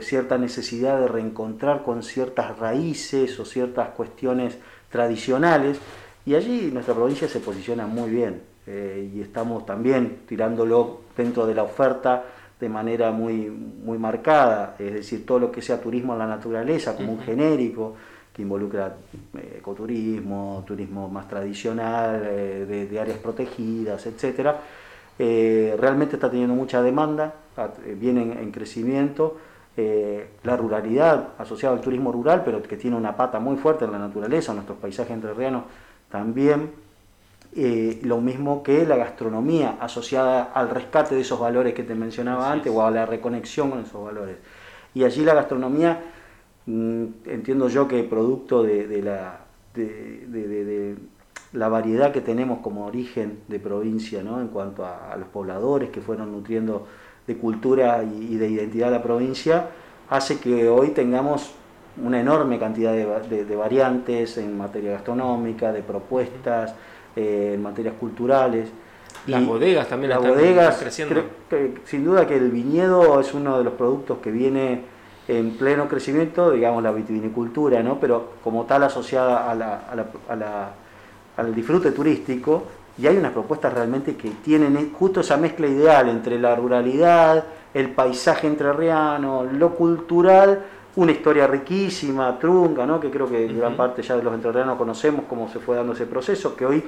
cierta 0.00 0.38
necesidad 0.38 1.00
de 1.00 1.08
reencontrar 1.08 1.82
con 1.84 2.02
ciertas 2.02 2.58
raíces 2.58 3.38
o 3.40 3.44
ciertas 3.44 3.90
cuestiones 3.90 4.58
tradicionales 4.90 5.80
y 6.24 6.34
allí 6.34 6.70
nuestra 6.72 6.94
provincia 6.94 7.28
se 7.28 7.40
posiciona 7.40 7.86
muy 7.86 8.10
bien 8.10 8.42
eh, 8.66 9.10
y 9.12 9.20
estamos 9.20 9.66
también 9.66 10.20
tirándolo 10.26 11.00
dentro 11.16 11.46
de 11.46 11.54
la 11.54 11.64
oferta 11.64 12.24
de 12.60 12.68
manera 12.68 13.10
muy, 13.10 13.50
muy 13.50 13.98
marcada, 13.98 14.76
es 14.78 14.92
decir, 14.94 15.26
todo 15.26 15.40
lo 15.40 15.50
que 15.50 15.60
sea 15.60 15.80
turismo 15.80 16.12
en 16.12 16.20
la 16.20 16.28
naturaleza, 16.28 16.94
como 16.94 17.12
un 17.12 17.20
genérico, 17.20 17.96
que 18.32 18.42
involucra 18.42 18.94
eh, 19.36 19.56
ecoturismo, 19.58 20.62
turismo 20.64 21.08
más 21.08 21.26
tradicional, 21.26 22.22
eh, 22.24 22.86
de, 22.88 23.00
áreas 23.00 23.18
protegidas, 23.18 24.06
etc. 24.06 24.54
realmente 25.18 26.14
está 26.14 26.30
teniendo 26.30 26.54
mucha 26.54 26.80
demanda, 26.82 27.34
viene 27.96 28.22
en, 28.22 28.52
crecimiento. 28.52 29.38
la 29.76 30.56
ruralidad 30.56 31.30
asociada 31.38 31.74
al 31.74 31.80
turismo 31.80 32.12
rural, 32.12 32.42
pero 32.44 32.62
que 32.62 32.76
tiene 32.76 32.96
una 32.96 33.16
pata 33.16 33.40
muy 33.40 33.56
fuerte 33.56 33.84
en 33.84 33.92
la 33.92 33.98
naturaleza, 33.98 34.54
nuestros 34.54 34.78
paisajes 34.78 35.12
entrerrianos 35.12 35.64
también 36.12 36.70
eh, 37.56 38.00
lo 38.02 38.20
mismo 38.20 38.62
que 38.62 38.86
la 38.86 38.96
gastronomía 38.96 39.78
asociada 39.80 40.44
al 40.54 40.68
rescate 40.68 41.14
de 41.14 41.22
esos 41.22 41.40
valores 41.40 41.72
que 41.72 41.82
te 41.82 41.94
mencionaba 41.94 42.52
antes 42.52 42.70
o 42.70 42.84
a 42.84 42.90
la 42.90 43.06
reconexión 43.06 43.70
con 43.70 43.80
esos 43.80 44.04
valores. 44.04 44.36
Y 44.94 45.04
allí 45.04 45.24
la 45.24 45.32
gastronomía, 45.34 46.02
mm, 46.66 47.04
entiendo 47.26 47.68
yo 47.68 47.88
que 47.88 48.04
producto 48.04 48.62
de, 48.62 49.02
la, 49.02 49.40
de, 49.74 50.96
la 51.54 51.68
variedad 51.68 52.12
que 52.12 52.20
tenemos 52.20 52.60
como 52.60 52.86
origen 52.86 53.40
de 53.48 53.58
provincia, 53.58 54.22
¿no? 54.22 54.38
en 54.40 54.48
cuanto 54.48 54.84
a, 54.84 55.16
los 55.18 55.28
pobladores 55.28 55.88
que 55.88 56.02
fueron 56.02 56.30
nutriendo 56.30 56.86
de 57.26 57.36
cultura 57.38 58.04
y, 58.04 58.34
y 58.34 58.36
de 58.36 58.50
identidad 58.50 58.88
a 58.88 58.92
la 58.92 59.02
provincia, 59.02 59.70
hace 60.10 60.38
que 60.38 60.68
hoy 60.68 60.90
tengamos 60.90 61.54
una 61.96 62.20
enorme 62.20 62.58
cantidad 62.58 62.92
de, 62.92 63.56
variantes 63.56 64.38
en 64.38 64.56
materia 64.56 64.92
gastronómica, 64.92 65.72
de 65.72 65.82
propuestas, 65.82 66.74
eh, 67.16 67.52
en 67.54 67.62
materias 67.62 67.94
culturales. 67.98 68.70
Las 69.26 69.44
bodegas 69.46 69.88
también 69.88 70.10
las 70.10 70.20
bodegas, 70.20 70.78
creciendo. 70.78 71.22
sin 71.84 72.04
duda 72.04 72.26
que 72.26 72.36
el 72.36 72.50
viñedo 72.50 73.20
es 73.20 73.34
uno 73.34 73.58
de 73.58 73.64
los 73.64 73.74
productos 73.74 74.18
que 74.18 74.30
viene 74.30 74.82
en 75.28 75.56
pleno 75.56 75.88
crecimiento, 75.88 76.50
digamos 76.50 76.82
la 76.82 76.92
vitivinicultura, 76.92 77.82
¿no? 77.82 78.00
pero 78.00 78.32
como 78.42 78.64
tal 78.64 78.82
asociada 78.82 79.50
a 79.50 79.54
la, 79.54 79.82
a 80.28 80.36
la, 80.36 80.70
al 81.36 81.54
disfrute 81.54 81.92
turístico, 81.92 82.64
y 82.98 83.06
hay 83.06 83.16
unas 83.16 83.32
propuestas 83.32 83.72
realmente 83.72 84.16
que 84.16 84.30
tienen 84.44 84.92
justo 84.92 85.20
esa 85.20 85.36
mezcla 85.36 85.66
ideal 85.66 86.08
entre 86.08 86.38
la 86.38 86.54
ruralidad, 86.56 87.44
el 87.72 87.90
paisaje 87.90 88.46
entrerriano, 88.46 89.44
lo 89.44 89.74
cultural, 89.74 90.64
una 90.96 91.12
historia 91.12 91.46
riquísima, 91.46 92.38
trunca, 92.38 92.84
¿no? 92.84 93.00
que 93.00 93.10
creo 93.10 93.28
que 93.28 93.46
gran 93.48 93.76
parte 93.76 94.02
ya 94.02 94.16
de 94.16 94.22
los 94.22 94.34
entrerrianos 94.34 94.76
conocemos 94.76 95.24
cómo 95.28 95.48
se 95.48 95.58
fue 95.58 95.76
dando 95.76 95.94
ese 95.94 96.06
proceso, 96.06 96.54
que 96.54 96.66
hoy 96.66 96.84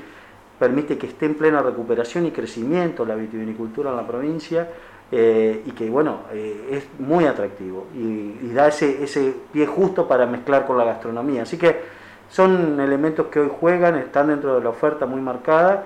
permite 0.58 0.98
que 0.98 1.06
esté 1.06 1.26
en 1.26 1.34
plena 1.34 1.62
recuperación 1.62 2.26
y 2.26 2.30
crecimiento 2.30 3.04
la 3.04 3.14
vitivinicultura 3.14 3.90
en 3.90 3.96
la 3.96 4.06
provincia 4.06 4.68
eh, 5.10 5.62
y 5.66 5.70
que 5.72 5.88
bueno, 5.88 6.20
eh, 6.32 6.68
es 6.70 7.00
muy 7.00 7.24
atractivo 7.24 7.86
y, 7.94 8.52
da 8.52 8.68
ese, 8.68 9.02
ese 9.02 9.34
pie 9.52 9.66
justo 9.66 10.06
para 10.06 10.26
mezclar 10.26 10.66
con 10.66 10.78
la 10.78 10.84
gastronomía. 10.84 11.42
Así 11.42 11.56
que 11.56 11.80
son 12.28 12.78
elementos 12.80 13.26
que 13.26 13.40
hoy 13.40 13.50
juegan, 13.60 13.96
están 13.96 14.28
dentro 14.28 14.56
de 14.56 14.62
la 14.62 14.70
oferta 14.70 15.06
muy 15.06 15.20
marcada 15.20 15.84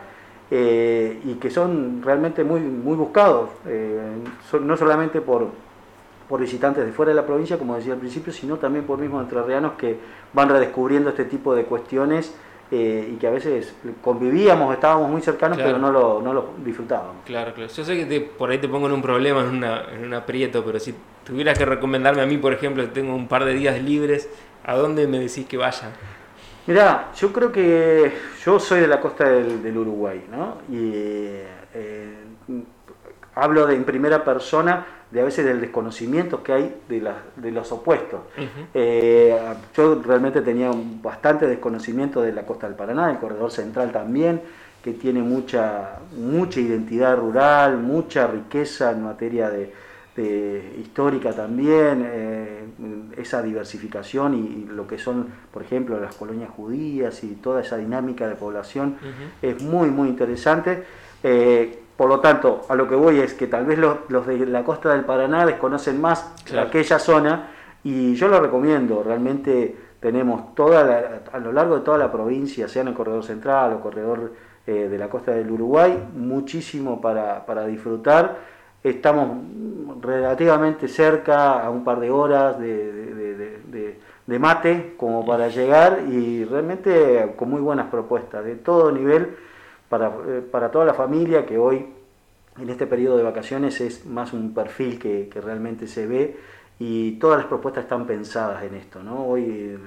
eh, 0.51 1.21
y 1.25 1.35
que 1.35 1.51
son 1.51 2.03
realmente 2.03 2.43
muy, 2.45 2.61
muy 2.61 2.97
buscados, 2.97 3.51
no 4.61 4.77
solamente 4.77 5.21
por 5.21 5.49
por 6.29 6.41
visitantes 6.41 6.85
de 6.85 6.93
fuera 6.93 7.11
de 7.11 7.17
la 7.17 7.27
provincia, 7.27 7.59
como 7.59 7.77
decía 7.77 7.95
al 7.95 7.99
principio, 7.99 8.33
sino 8.33 8.57
también 8.57 8.85
por 8.85 8.99
mismos 8.99 9.23
entrerrianos 9.23 9.73
que 9.73 9.99
van 10.33 10.49
redescubriendo 10.49 11.11
este 11.11 11.25
tipo 11.25 11.55
de 11.55 11.65
cuestiones 11.65 12.35
eh, 12.71 13.13
y 13.15 13.17
que 13.17 13.27
a 13.27 13.31
veces 13.31 13.75
convivíamos, 14.03 14.75
estábamos 14.75 15.11
muy 15.11 15.23
cercanos, 15.23 15.57
pero 15.57 15.79
no 15.79 15.91
lo, 15.91 16.21
no 16.21 16.35
lo 16.35 16.51
disfrutábamos. 16.63 17.17
Claro, 17.25 17.55
claro. 17.55 17.73
Yo 17.73 17.85
sé 17.85 18.07
que 18.07 18.21
por 18.21 18.51
ahí 18.51 18.59
te 18.59 18.69
pongo 18.69 18.87
en 18.89 18.93
un 18.93 19.01
problema, 19.01 19.41
en, 19.41 19.49
una, 19.49 19.85
en 19.91 20.05
un 20.05 20.13
aprieto, 20.13 20.63
pero 20.63 20.79
si 20.79 20.95
tuvieras 21.25 21.57
que 21.57 21.65
recomendarme 21.65 22.21
a 22.21 22.27
mí, 22.27 22.37
por 22.37 22.53
ejemplo, 22.53 22.83
que 22.83 22.91
tengo 22.91 23.15
un 23.15 23.27
par 23.27 23.47
de 23.47 23.55
días 23.55 23.83
libres, 23.83 24.29
¿a 24.65 24.75
dónde 24.77 25.07
me 25.07 25.19
decís 25.19 25.47
que 25.47 25.57
vaya? 25.57 25.93
Mirá, 26.67 27.11
yo 27.17 27.33
creo 27.33 27.51
que 27.51 28.13
yo 28.45 28.61
soy 28.61 28.81
de 28.81 28.87
la 28.87 29.01
costa 29.01 29.25
del, 29.25 29.79
Uruguay, 29.79 30.23
¿no? 30.31 30.59
Y 30.69 30.93
eh, 30.93 32.15
hablo 33.35 33.67
de 33.67 33.77
en 33.77 33.85
primera 33.85 34.23
persona 34.23 34.98
de 35.11 35.21
a 35.21 35.25
veces 35.25 35.45
del 35.45 35.61
desconocimiento 35.61 36.43
que 36.43 36.53
hay 36.53 36.77
de, 36.89 37.13
de 37.37 37.51
los 37.51 37.73
opuestos. 37.73 38.21
Eh, 38.75 39.37
yo 39.75 40.03
realmente 40.03 40.43
tenía 40.43 40.71
bastante 41.03 41.47
desconocimiento 41.47 42.21
de 42.21 42.33
la 42.33 42.45
costa 42.45 42.67
del 42.67 42.77
Paraná, 42.77 43.09
del 43.09 43.19
corredor 43.19 43.51
central 43.51 43.91
también, 43.91 44.43
que 44.83 44.93
tiene 44.93 45.23
mucha, 45.23 45.99
mucha 46.17 46.61
identidad 46.61 47.17
rural, 47.17 47.79
mucha 47.79 48.27
riqueza 48.27 48.93
en 48.93 49.03
materia 49.03 49.51
de, 49.51 49.89
histórica 50.81 51.33
también, 51.33 52.05
eh, 52.05 52.65
esa 53.17 53.41
diversificación 53.41 54.35
y, 54.35 54.69
lo 54.69 54.85
que 54.85 54.99
son, 54.99 55.29
por 55.53 55.63
ejemplo, 55.63 56.01
las 56.01 56.17
colonias 56.17 56.51
judías 56.51 57.23
y 57.23 57.37
toda 57.37 57.61
esa 57.61 57.77
dinámica 57.77 58.27
de 58.27 58.35
población 58.35 58.97
es 59.41 59.63
muy, 59.63 59.91
muy 59.91 60.09
interesante. 60.09 60.83
Eh, 61.23 61.79
por 61.99 62.09
lo 62.09 62.21
tanto, 62.21 62.65
a 62.69 62.77
lo 62.77 62.87
que 62.87 62.95
voy 62.95 63.19
es 63.19 63.35
que 63.35 63.49
tal 63.49 63.67
vez 63.67 63.77
los, 63.77 64.25
de 64.25 64.47
la 64.47 64.63
costa 64.63 64.93
del 64.93 65.05
Paraná 65.05 65.45
desconocen 65.45 66.01
más 66.01 66.33
aquella 66.57 66.97
zona 67.01 67.49
y 67.83 68.15
yo 68.15 68.29
lo 68.29 68.39
recomiendo, 68.39 69.03
realmente 69.03 69.75
tenemos 69.99 70.55
toda 70.55 71.23
a 71.33 71.39
lo 71.41 71.53
largo 71.53 71.75
de 71.75 71.81
toda 71.81 71.99
la 71.99 72.13
provincia, 72.13 72.69
sea 72.69 72.83
en 72.83 72.89
el 72.89 72.95
corredor 72.95 73.25
central 73.25 73.73
o 73.73 73.81
corredor 73.81 74.33
eh, 74.65 74.87
de 74.89 74.97
la 74.97 75.09
costa 75.09 75.33
del 75.33 75.51
Uruguay, 75.51 76.01
muchísimo 76.15 77.01
para, 77.01 77.67
disfrutar. 77.67 78.37
Estamos 78.85 79.31
relativamente 80.01 80.87
cerca, 80.87 81.65
a 81.65 81.69
un 81.69 81.83
par 81.83 81.99
de 81.99 82.13
horas 82.13 82.61
de, 82.61 83.99
mate 84.39 84.95
como 84.97 85.27
para 85.27 85.49
llegar 85.49 86.03
y 86.09 86.45
realmente 86.45 87.35
con 87.35 87.51
muy 87.51 87.61
buenas 87.61 87.87
propuestas 87.87 88.45
de 88.45 88.55
todo 88.55 88.93
nivel 88.93 89.37
para, 89.89 90.09
eh, 90.27 90.43
para 90.51 90.71
toda 90.71 90.85
la 90.85 90.95
familia 90.95 91.47
que 91.47 91.59
hoy 91.59 91.87
en 92.61 92.71
este 92.71 92.87
periodo 92.87 93.17
de 93.17 93.23
vacaciones 93.23 93.81
es 93.81 94.05
más 94.07 94.33
un 94.33 94.53
perfil 94.53 94.99
que, 94.99 95.31
realmente 95.43 95.87
se 95.87 96.07
ve 96.07 96.37
y 96.79 97.13
todas 97.13 97.39
las 97.39 97.47
propuestas 97.47 97.85
están 97.85 98.07
pensadas 98.07 98.63
en 98.63 98.75
esto. 98.75 99.03
¿no? 99.03 99.27
Hoy 99.27 99.79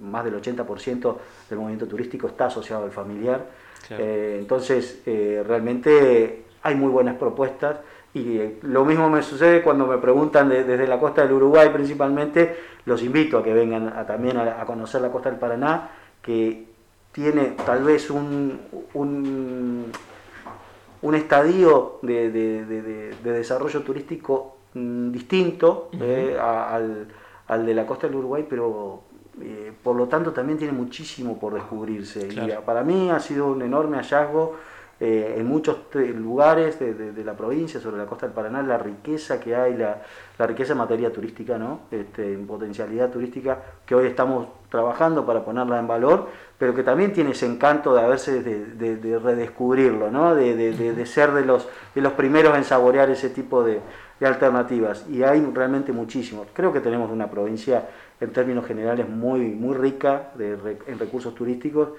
más 0.00 0.24
del 0.24 0.40
80% 0.40 1.16
del 1.48 1.58
movimiento 1.58 1.86
turístico 1.86 2.28
está 2.28 2.46
asociado 2.46 2.84
al 2.84 2.90
familiar, 2.90 3.46
eh, 3.90 4.38
entonces 4.40 5.02
eh, 5.06 5.42
realmente 5.46 6.44
hay 6.62 6.74
muy 6.74 6.88
buenas 6.88 7.16
propuestas 7.16 7.76
y 8.14 8.40
lo 8.62 8.84
mismo 8.84 9.10
me 9.10 9.22
sucede 9.22 9.60
cuando 9.62 9.86
me 9.86 9.98
preguntan 9.98 10.48
desde 10.48 10.86
la 10.86 11.00
costa 11.00 11.22
del 11.22 11.32
Uruguay 11.32 11.68
principalmente, 11.70 12.56
los 12.86 13.02
invito 13.02 13.38
a 13.38 13.42
que 13.42 13.52
vengan 13.52 13.88
a, 13.88 14.06
también 14.06 14.38
a, 14.38 14.64
conocer 14.64 15.00
la 15.00 15.10
costa 15.10 15.30
del 15.30 15.38
Paraná, 15.38 15.90
que 16.22 16.73
tiene 17.14 17.54
tal 17.64 17.84
vez 17.84 18.10
un, 18.10 18.58
un, 18.92 21.14
estadio 21.14 22.00
de, 22.02 23.14
desarrollo 23.22 23.82
turístico 23.82 24.56
mm, 24.74 25.12
distinto 25.12 25.90
eh, 26.00 26.36
al, 26.36 27.66
de 27.66 27.74
la 27.74 27.86
costa 27.86 28.08
del 28.08 28.16
Uruguay, 28.16 28.44
pero 28.50 29.02
eh, 29.40 29.72
por 29.80 29.94
lo 29.94 30.08
tanto 30.08 30.32
también 30.32 30.58
tiene 30.58 30.72
muchísimo 30.72 31.38
por 31.38 31.54
descubrirse. 31.54 32.26
Y 32.26 32.52
para 32.66 32.82
mí 32.82 33.08
ha 33.10 33.20
sido 33.20 33.46
un 33.46 33.62
enorme 33.62 33.98
hallazgo 33.98 34.56
eh, 35.00 35.34
en 35.38 35.46
muchos 35.46 35.78
lugares 35.92 36.78
de, 36.78 37.24
la 37.24 37.34
provincia, 37.36 37.80
sobre 37.80 37.98
la 37.98 38.06
costa 38.06 38.26
del 38.26 38.34
Paraná, 38.34 38.62
la 38.62 38.78
riqueza 38.78 39.40
que 39.40 39.56
hay, 39.56 39.76
la, 39.76 40.02
riqueza 40.46 40.72
en 40.72 40.78
materia 40.78 41.12
turística, 41.12 41.58
¿no? 41.58 41.80
Este, 41.90 42.32
en 42.32 42.46
potencialidad 42.46 43.10
turística, 43.10 43.58
que 43.84 43.94
hoy 43.94 44.06
estamos 44.06 44.46
trabajando 44.70 45.26
para 45.26 45.44
ponerla 45.44 45.78
en 45.78 45.88
valor, 45.88 46.28
pero 46.58 46.74
que 46.74 46.82
también 46.82 47.12
tiene 47.12 47.32
ese 47.32 47.46
encanto 47.46 47.94
de 47.94 48.02
haberse 48.02 48.42
de, 48.42 49.18
redescubrirlo, 49.18 50.10
¿no? 50.10 50.34
de, 50.34 51.06
ser 51.06 51.32
de 51.32 51.44
los, 51.44 51.68
de 51.94 52.00
los 52.00 52.12
primeros 52.14 52.56
en 52.56 52.64
saborear 52.64 53.10
ese 53.10 53.30
tipo 53.30 53.62
de, 53.62 53.80
alternativas. 54.20 55.04
Y 55.10 55.22
hay 55.22 55.46
realmente 55.52 55.92
muchísimos. 55.92 56.46
Creo 56.54 56.72
que 56.72 56.80
tenemos 56.80 57.10
una 57.10 57.30
provincia 57.30 57.88
en 58.20 58.32
términos 58.32 58.64
generales 58.64 59.08
muy, 59.08 59.40
muy 59.40 59.76
rica 59.76 60.30
en 60.38 60.98
recursos 60.98 61.34
turísticos 61.34 61.90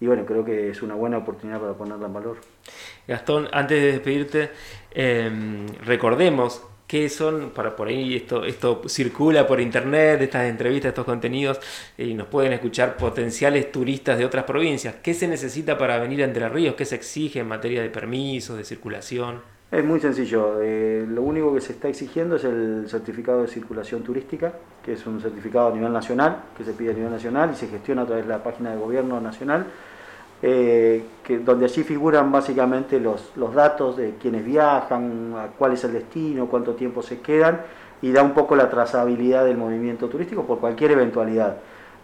y 0.00 0.06
bueno, 0.06 0.24
creo 0.24 0.44
que 0.44 0.70
es 0.70 0.82
una 0.82 0.94
buena 0.94 1.18
oportunidad 1.18 1.60
para 1.60 1.74
ponerla 1.74 2.06
en 2.06 2.12
valor. 2.12 2.38
Gastón, 3.06 3.48
antes 3.52 3.80
de 3.80 3.92
despedirte, 3.92 4.50
em, 4.92 5.66
recordemos 5.84 6.62
qué 6.86 7.08
son, 7.08 7.50
para 7.50 7.76
por 7.76 7.88
ahí 7.88 8.16
esto, 8.16 8.44
esto 8.44 8.82
circula 8.88 9.46
por 9.46 9.60
internet, 9.60 10.22
estas 10.22 10.48
entrevistas, 10.48 10.88
estos 10.88 11.04
contenidos, 11.04 11.60
y 11.96 12.14
nos 12.14 12.26
pueden 12.26 12.52
escuchar 12.52 12.96
potenciales 12.96 13.70
turistas 13.70 14.18
de 14.18 14.24
otras 14.24 14.44
provincias. 14.44 14.96
¿Qué 15.02 15.14
se 15.14 15.28
necesita 15.28 15.78
para 15.78 15.98
venir 15.98 16.22
a 16.22 16.24
Entre 16.24 16.48
Ríos? 16.48 16.74
¿Qué 16.74 16.84
se 16.84 16.96
exige 16.96 17.40
en 17.40 17.48
materia 17.48 17.82
de 17.82 17.90
permisos, 17.90 18.56
de 18.56 18.64
circulación? 18.64 19.40
Es 19.70 19.84
muy 19.84 20.00
sencillo. 20.00 20.60
Eh, 20.60 21.06
lo 21.08 21.22
único 21.22 21.54
que 21.54 21.60
se 21.60 21.74
está 21.74 21.86
exigiendo 21.86 22.34
es 22.34 22.42
el 22.42 22.86
certificado 22.88 23.42
de 23.42 23.48
circulación 23.48 24.02
turística, 24.02 24.52
que 24.84 24.94
es 24.94 25.06
un 25.06 25.20
certificado 25.20 25.68
a 25.68 25.72
nivel 25.72 25.92
nacional, 25.92 26.42
que 26.58 26.64
se 26.64 26.72
pide 26.72 26.90
a 26.90 26.94
nivel 26.94 27.12
nacional 27.12 27.50
y 27.52 27.54
se 27.54 27.68
gestiona 27.68 28.02
a 28.02 28.06
través 28.06 28.24
de 28.24 28.30
la 28.32 28.42
página 28.42 28.72
de 28.72 28.78
gobierno 28.78 29.20
nacional 29.20 29.66
eh, 30.42 31.04
que, 31.22 31.38
donde 31.38 31.66
allí 31.66 31.82
figuran 31.82 32.32
básicamente 32.32 32.98
los, 32.98 33.32
los 33.36 33.54
datos 33.54 33.96
de 33.96 34.14
quienes 34.20 34.44
viajan, 34.44 35.34
cuál 35.58 35.72
es 35.72 35.84
el 35.84 35.92
destino, 35.92 36.46
cuánto 36.46 36.74
tiempo 36.74 37.02
se 37.02 37.20
quedan 37.20 37.60
y 38.02 38.12
da 38.12 38.22
un 38.22 38.32
poco 38.32 38.56
la 38.56 38.70
trazabilidad 38.70 39.44
del 39.44 39.56
movimiento 39.56 40.08
turístico 40.08 40.44
por 40.44 40.58
cualquier 40.58 40.92
eventualidad. 40.92 41.56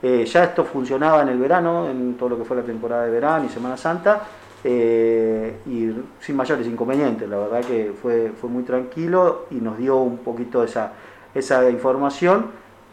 Eh, 0.03 0.27
ya 0.27 0.45
esto 0.45 0.65
funcionaba 0.65 1.23
en 1.23 1.29
el 1.29 1.39
verano, 1.39 1.89
en 1.89 2.15
todo 2.15 2.31
lo 2.31 2.39
que 2.39 2.45
fue 2.45 2.57
la 2.57 2.63
temporada 2.63 3.05
de 3.05 3.11
verano 3.11 3.47
y 3.47 3.49
Semana 3.49 3.77
Santa, 3.77 4.23
eh, 4.63 5.61
y 5.67 5.91
sin 6.21 6.37
mayores 6.37 6.67
inconvenientes. 6.67 7.29
La 7.29 7.39
verdad 7.39 7.61
que 7.65 7.95
fue, 8.01 8.33
fue 8.39 8.51
muy 8.51 8.65
tranquilo 8.65 9.47
y 9.51 9.57
nos 9.57 9.79
dio 9.79 9.97
un 9.97 10.19
poquito 10.19 10.63
esa, 10.63 10.93
esa 11.35 11.69
información 11.71 12.47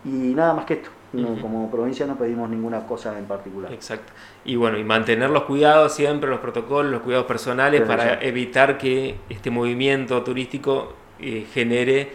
y 0.06 0.34
nada 0.34 0.54
más 0.54 0.66
que 0.66 0.76
esto. 0.76 0.90
Como 1.41 1.70
provincia 1.70 2.08
no 2.08 2.15
pedimos 2.15 2.50
ninguna 2.50 2.88
cosa 2.88 3.17
en 3.20 3.25
particular. 3.25 3.72
Exacto. 3.72 4.12
Y 4.46 4.55
bueno, 4.55 4.79
y 4.79 4.84
mantener 4.84 5.29
los 5.29 5.43
cuidados 5.43 5.93
siempre, 5.93 6.27
los 6.27 6.39
protocolos, 6.39 6.91
los 6.91 7.01
cuidados 7.01 7.27
personales 7.27 7.82
para 7.82 8.20
evitar 8.20 8.79
que 8.79 9.17
este 9.29 9.51
movimiento 9.51 10.24
turístico 10.24 10.93
eh, 11.20 11.46
genere 11.53 12.13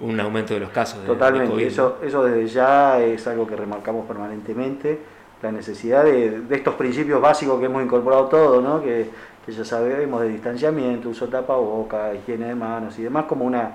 un 0.00 0.18
aumento 0.18 0.54
de 0.54 0.60
los 0.60 0.70
casos. 0.70 1.04
Totalmente, 1.04 1.66
eso, 1.66 1.98
eso 2.02 2.24
desde 2.24 2.46
ya 2.46 2.98
es 2.98 3.26
algo 3.26 3.46
que 3.46 3.56
remarcamos 3.56 4.06
permanentemente, 4.06 4.98
la 5.42 5.52
necesidad 5.52 6.04
de, 6.04 6.42
estos 6.50 6.74
principios 6.76 7.20
básicos 7.20 7.60
que 7.60 7.66
hemos 7.66 7.82
incorporado 7.82 8.24
todos, 8.26 8.62
¿no? 8.62 8.82
que, 8.82 9.10
que 9.44 9.52
ya 9.52 9.64
sabemos 9.66 10.22
de 10.22 10.28
distanciamiento, 10.30 11.10
uso 11.10 11.26
de 11.26 11.32
tapaboca, 11.32 12.14
higiene 12.14 12.46
de 12.46 12.54
manos 12.54 12.98
y 12.98 13.02
demás, 13.02 13.26
como 13.26 13.44
una, 13.44 13.72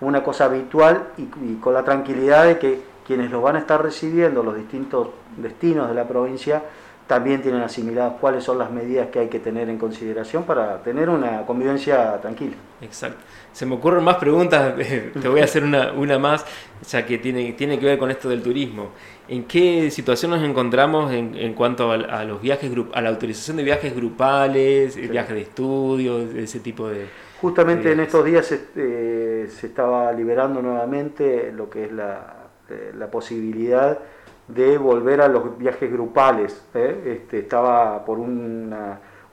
una 0.00 0.24
cosa 0.24 0.46
habitual 0.46 1.10
y 1.16 1.54
con 1.54 1.72
la 1.72 1.84
tranquilidad 1.84 2.46
de 2.46 2.58
que 2.58 2.97
quienes 3.08 3.30
los 3.30 3.42
van 3.42 3.56
a 3.56 3.60
estar 3.60 3.82
recibiendo, 3.82 4.42
los 4.42 4.54
distintos 4.54 5.08
destinos 5.38 5.88
de 5.88 5.94
la 5.94 6.06
provincia, 6.06 6.62
también 7.06 7.40
tienen 7.40 7.62
asimiladas 7.62 8.16
cuáles 8.20 8.44
son 8.44 8.58
las 8.58 8.70
medidas 8.70 9.08
que 9.08 9.18
hay 9.18 9.28
que 9.28 9.38
tener 9.38 9.70
en 9.70 9.78
consideración 9.78 10.44
para 10.44 10.82
tener 10.82 11.08
una 11.08 11.46
convivencia 11.46 12.20
tranquila. 12.20 12.54
Exacto. 12.82 13.24
Se 13.50 13.64
me 13.64 13.76
ocurren 13.76 14.04
más 14.04 14.16
preguntas, 14.16 14.74
te 15.22 15.26
voy 15.26 15.40
a 15.40 15.44
hacer 15.44 15.64
una, 15.64 15.92
una 15.92 16.18
más, 16.18 16.44
ya 16.86 17.06
que 17.06 17.16
tiene, 17.16 17.54
tiene 17.54 17.78
que 17.78 17.86
ver 17.86 17.98
con 17.98 18.10
esto 18.10 18.28
del 18.28 18.42
turismo. 18.42 18.90
¿En 19.26 19.44
qué 19.44 19.90
situación 19.90 20.32
nos 20.32 20.42
encontramos 20.42 21.10
en, 21.10 21.54
cuanto 21.54 21.90
a, 21.90 22.24
los 22.24 22.42
viajes, 22.42 22.70
a 22.92 23.00
la 23.00 23.08
autorización 23.08 23.56
de 23.56 23.62
viajes 23.62 23.96
grupales, 23.96 24.96
viajes 24.96 25.34
de 25.34 25.40
estudios, 25.40 26.34
ese 26.34 26.60
tipo 26.60 26.88
de... 26.88 27.06
Justamente 27.40 27.92
en 27.92 28.00
estos 28.00 28.22
días 28.24 28.52
eh, 28.76 29.48
se 29.48 29.66
estaba 29.66 30.12
liberando 30.12 30.60
nuevamente 30.60 31.52
lo 31.52 31.70
que 31.70 31.84
es 31.84 31.92
la, 31.92 32.37
este, 32.68 32.92
la 32.98 33.10
posibilidad 33.10 33.98
de 34.46 34.76
volver 34.78 35.22
a 35.22 35.28
los 35.28 35.56
viajes 35.58 35.90
grupales. 35.90 36.62
¿eh? 36.74 37.18
Este, 37.20 37.38
estaba 37.38 38.04
por 38.04 38.18
un 38.18 38.70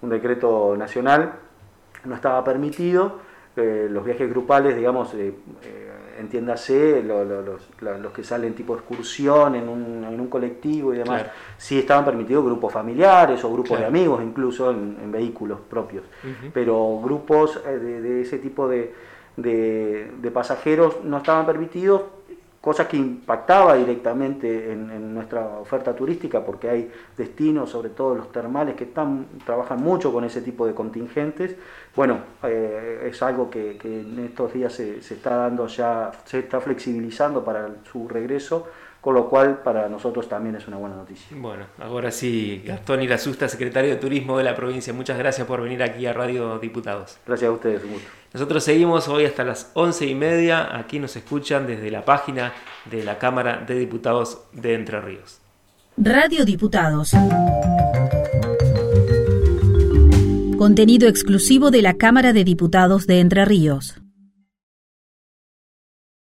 decreto 0.02 0.76
nacional, 0.78 1.34
no 2.06 2.16
estaba 2.16 2.44
permitido. 2.44 3.26
Eh, 3.58 3.88
los 3.90 4.06
viajes 4.06 4.30
grupales, 4.30 4.76
digamos, 4.76 5.14
eh, 5.16 5.34
entiéndase, 6.20 7.04
los, 7.04 8.12
que 8.14 8.24
salen 8.24 8.54
tipo 8.54 8.74
excursión 8.76 9.56
en 9.56 9.68
un, 9.70 10.28
colectivo 10.30 10.94
y 10.94 10.98
demás, 10.98 11.26
sí 11.58 11.80
estaban 11.80 12.04
permitidos 12.04 12.44
grupos 12.44 12.74
familiares 12.74 13.44
o 13.44 13.54
grupos 13.54 13.80
de 13.80 13.86
amigos, 13.86 14.22
incluso 14.24 14.72
en, 14.72 15.12
vehículos 15.12 15.60
propios. 15.70 16.04
Pero 16.54 17.00
grupos 17.02 17.62
de, 17.64 18.22
ese 18.22 18.40
tipo 18.40 18.68
de, 18.68 18.94
de 19.38 20.32
pasajeros 20.34 21.04
no 21.04 21.18
estaban 21.18 21.46
permitidos 21.46 22.02
cosa 22.66 22.88
que 22.88 22.98
impactaba 22.98 23.76
directamente 23.76 24.72
en, 24.72 25.14
nuestra 25.14 25.60
oferta 25.60 25.96
turística 25.96 26.44
porque 26.44 26.68
hay 26.68 26.92
destinos, 27.16 27.70
sobre 27.70 27.90
todo 27.92 28.16
los 28.16 28.32
termales, 28.32 28.74
que 28.74 28.86
están, 28.86 29.28
trabajan 29.46 29.84
mucho 29.84 30.12
con 30.12 30.24
ese 30.24 30.42
tipo 30.42 30.66
de 30.66 30.74
contingentes. 30.74 31.56
Bueno, 31.96 32.22
eh, 32.42 33.08
es 33.12 33.22
algo 33.22 33.52
que, 33.52 33.78
en 33.84 34.18
estos 34.26 34.52
días 34.52 34.74
se, 34.74 35.00
se, 35.04 35.14
está 35.14 35.36
dando 35.36 35.68
ya, 35.68 36.12
se 36.26 36.40
está 36.40 36.60
flexibilizando 36.60 37.46
para 37.46 37.70
su 37.92 38.08
regreso 38.08 38.68
con 39.06 39.14
lo 39.14 39.30
cual 39.30 39.60
para 39.60 39.88
nosotros 39.88 40.28
también 40.28 40.56
es 40.56 40.68
una 40.68 40.78
buena 40.78 40.96
noticia. 40.96 41.28
Bueno, 41.40 41.68
ahora 41.78 42.10
sí, 42.10 42.64
Gastón 42.66 43.04
Irasusta, 43.04 43.48
secretario 43.48 43.92
de 43.92 43.98
Turismo 43.98 44.36
de 44.40 44.44
la 44.44 44.56
provincia, 44.56 44.94
muchas 44.94 45.16
gracias 45.16 45.46
por 45.46 45.62
venir 45.62 45.84
aquí 45.84 46.08
a 46.08 46.14
Radio 46.14 46.58
Diputados. 46.58 47.20
Gracias 47.24 47.48
a 47.48 47.52
ustedes, 47.52 47.84
un 47.84 47.92
gusto. 47.92 48.08
Nosotros 48.34 48.64
seguimos 48.64 49.08
hoy 49.08 49.26
hasta 49.26 49.44
las 49.44 49.70
once 49.76 50.08
y 50.08 50.16
media, 50.16 50.76
aquí 50.76 50.98
nos 50.98 51.16
escuchan 51.16 51.68
desde 51.68 51.92
la 51.92 52.04
página 52.04 52.52
de 52.90 53.04
la 53.04 53.20
Cámara 53.20 53.58
de 53.58 53.76
Diputados 53.76 54.42
de 54.54 54.74
Entre 54.74 55.00
Ríos. 55.00 55.40
Radio 55.98 56.44
Diputados. 56.44 57.12
Contenido 60.58 61.08
exclusivo 61.08 61.70
de 61.70 61.84
la 61.84 61.94
Cámara 61.94 62.34
de 62.34 62.44
Diputados 62.44 63.06
de 63.06 63.20
Entre 63.20 63.46
Ríos. 63.46 64.02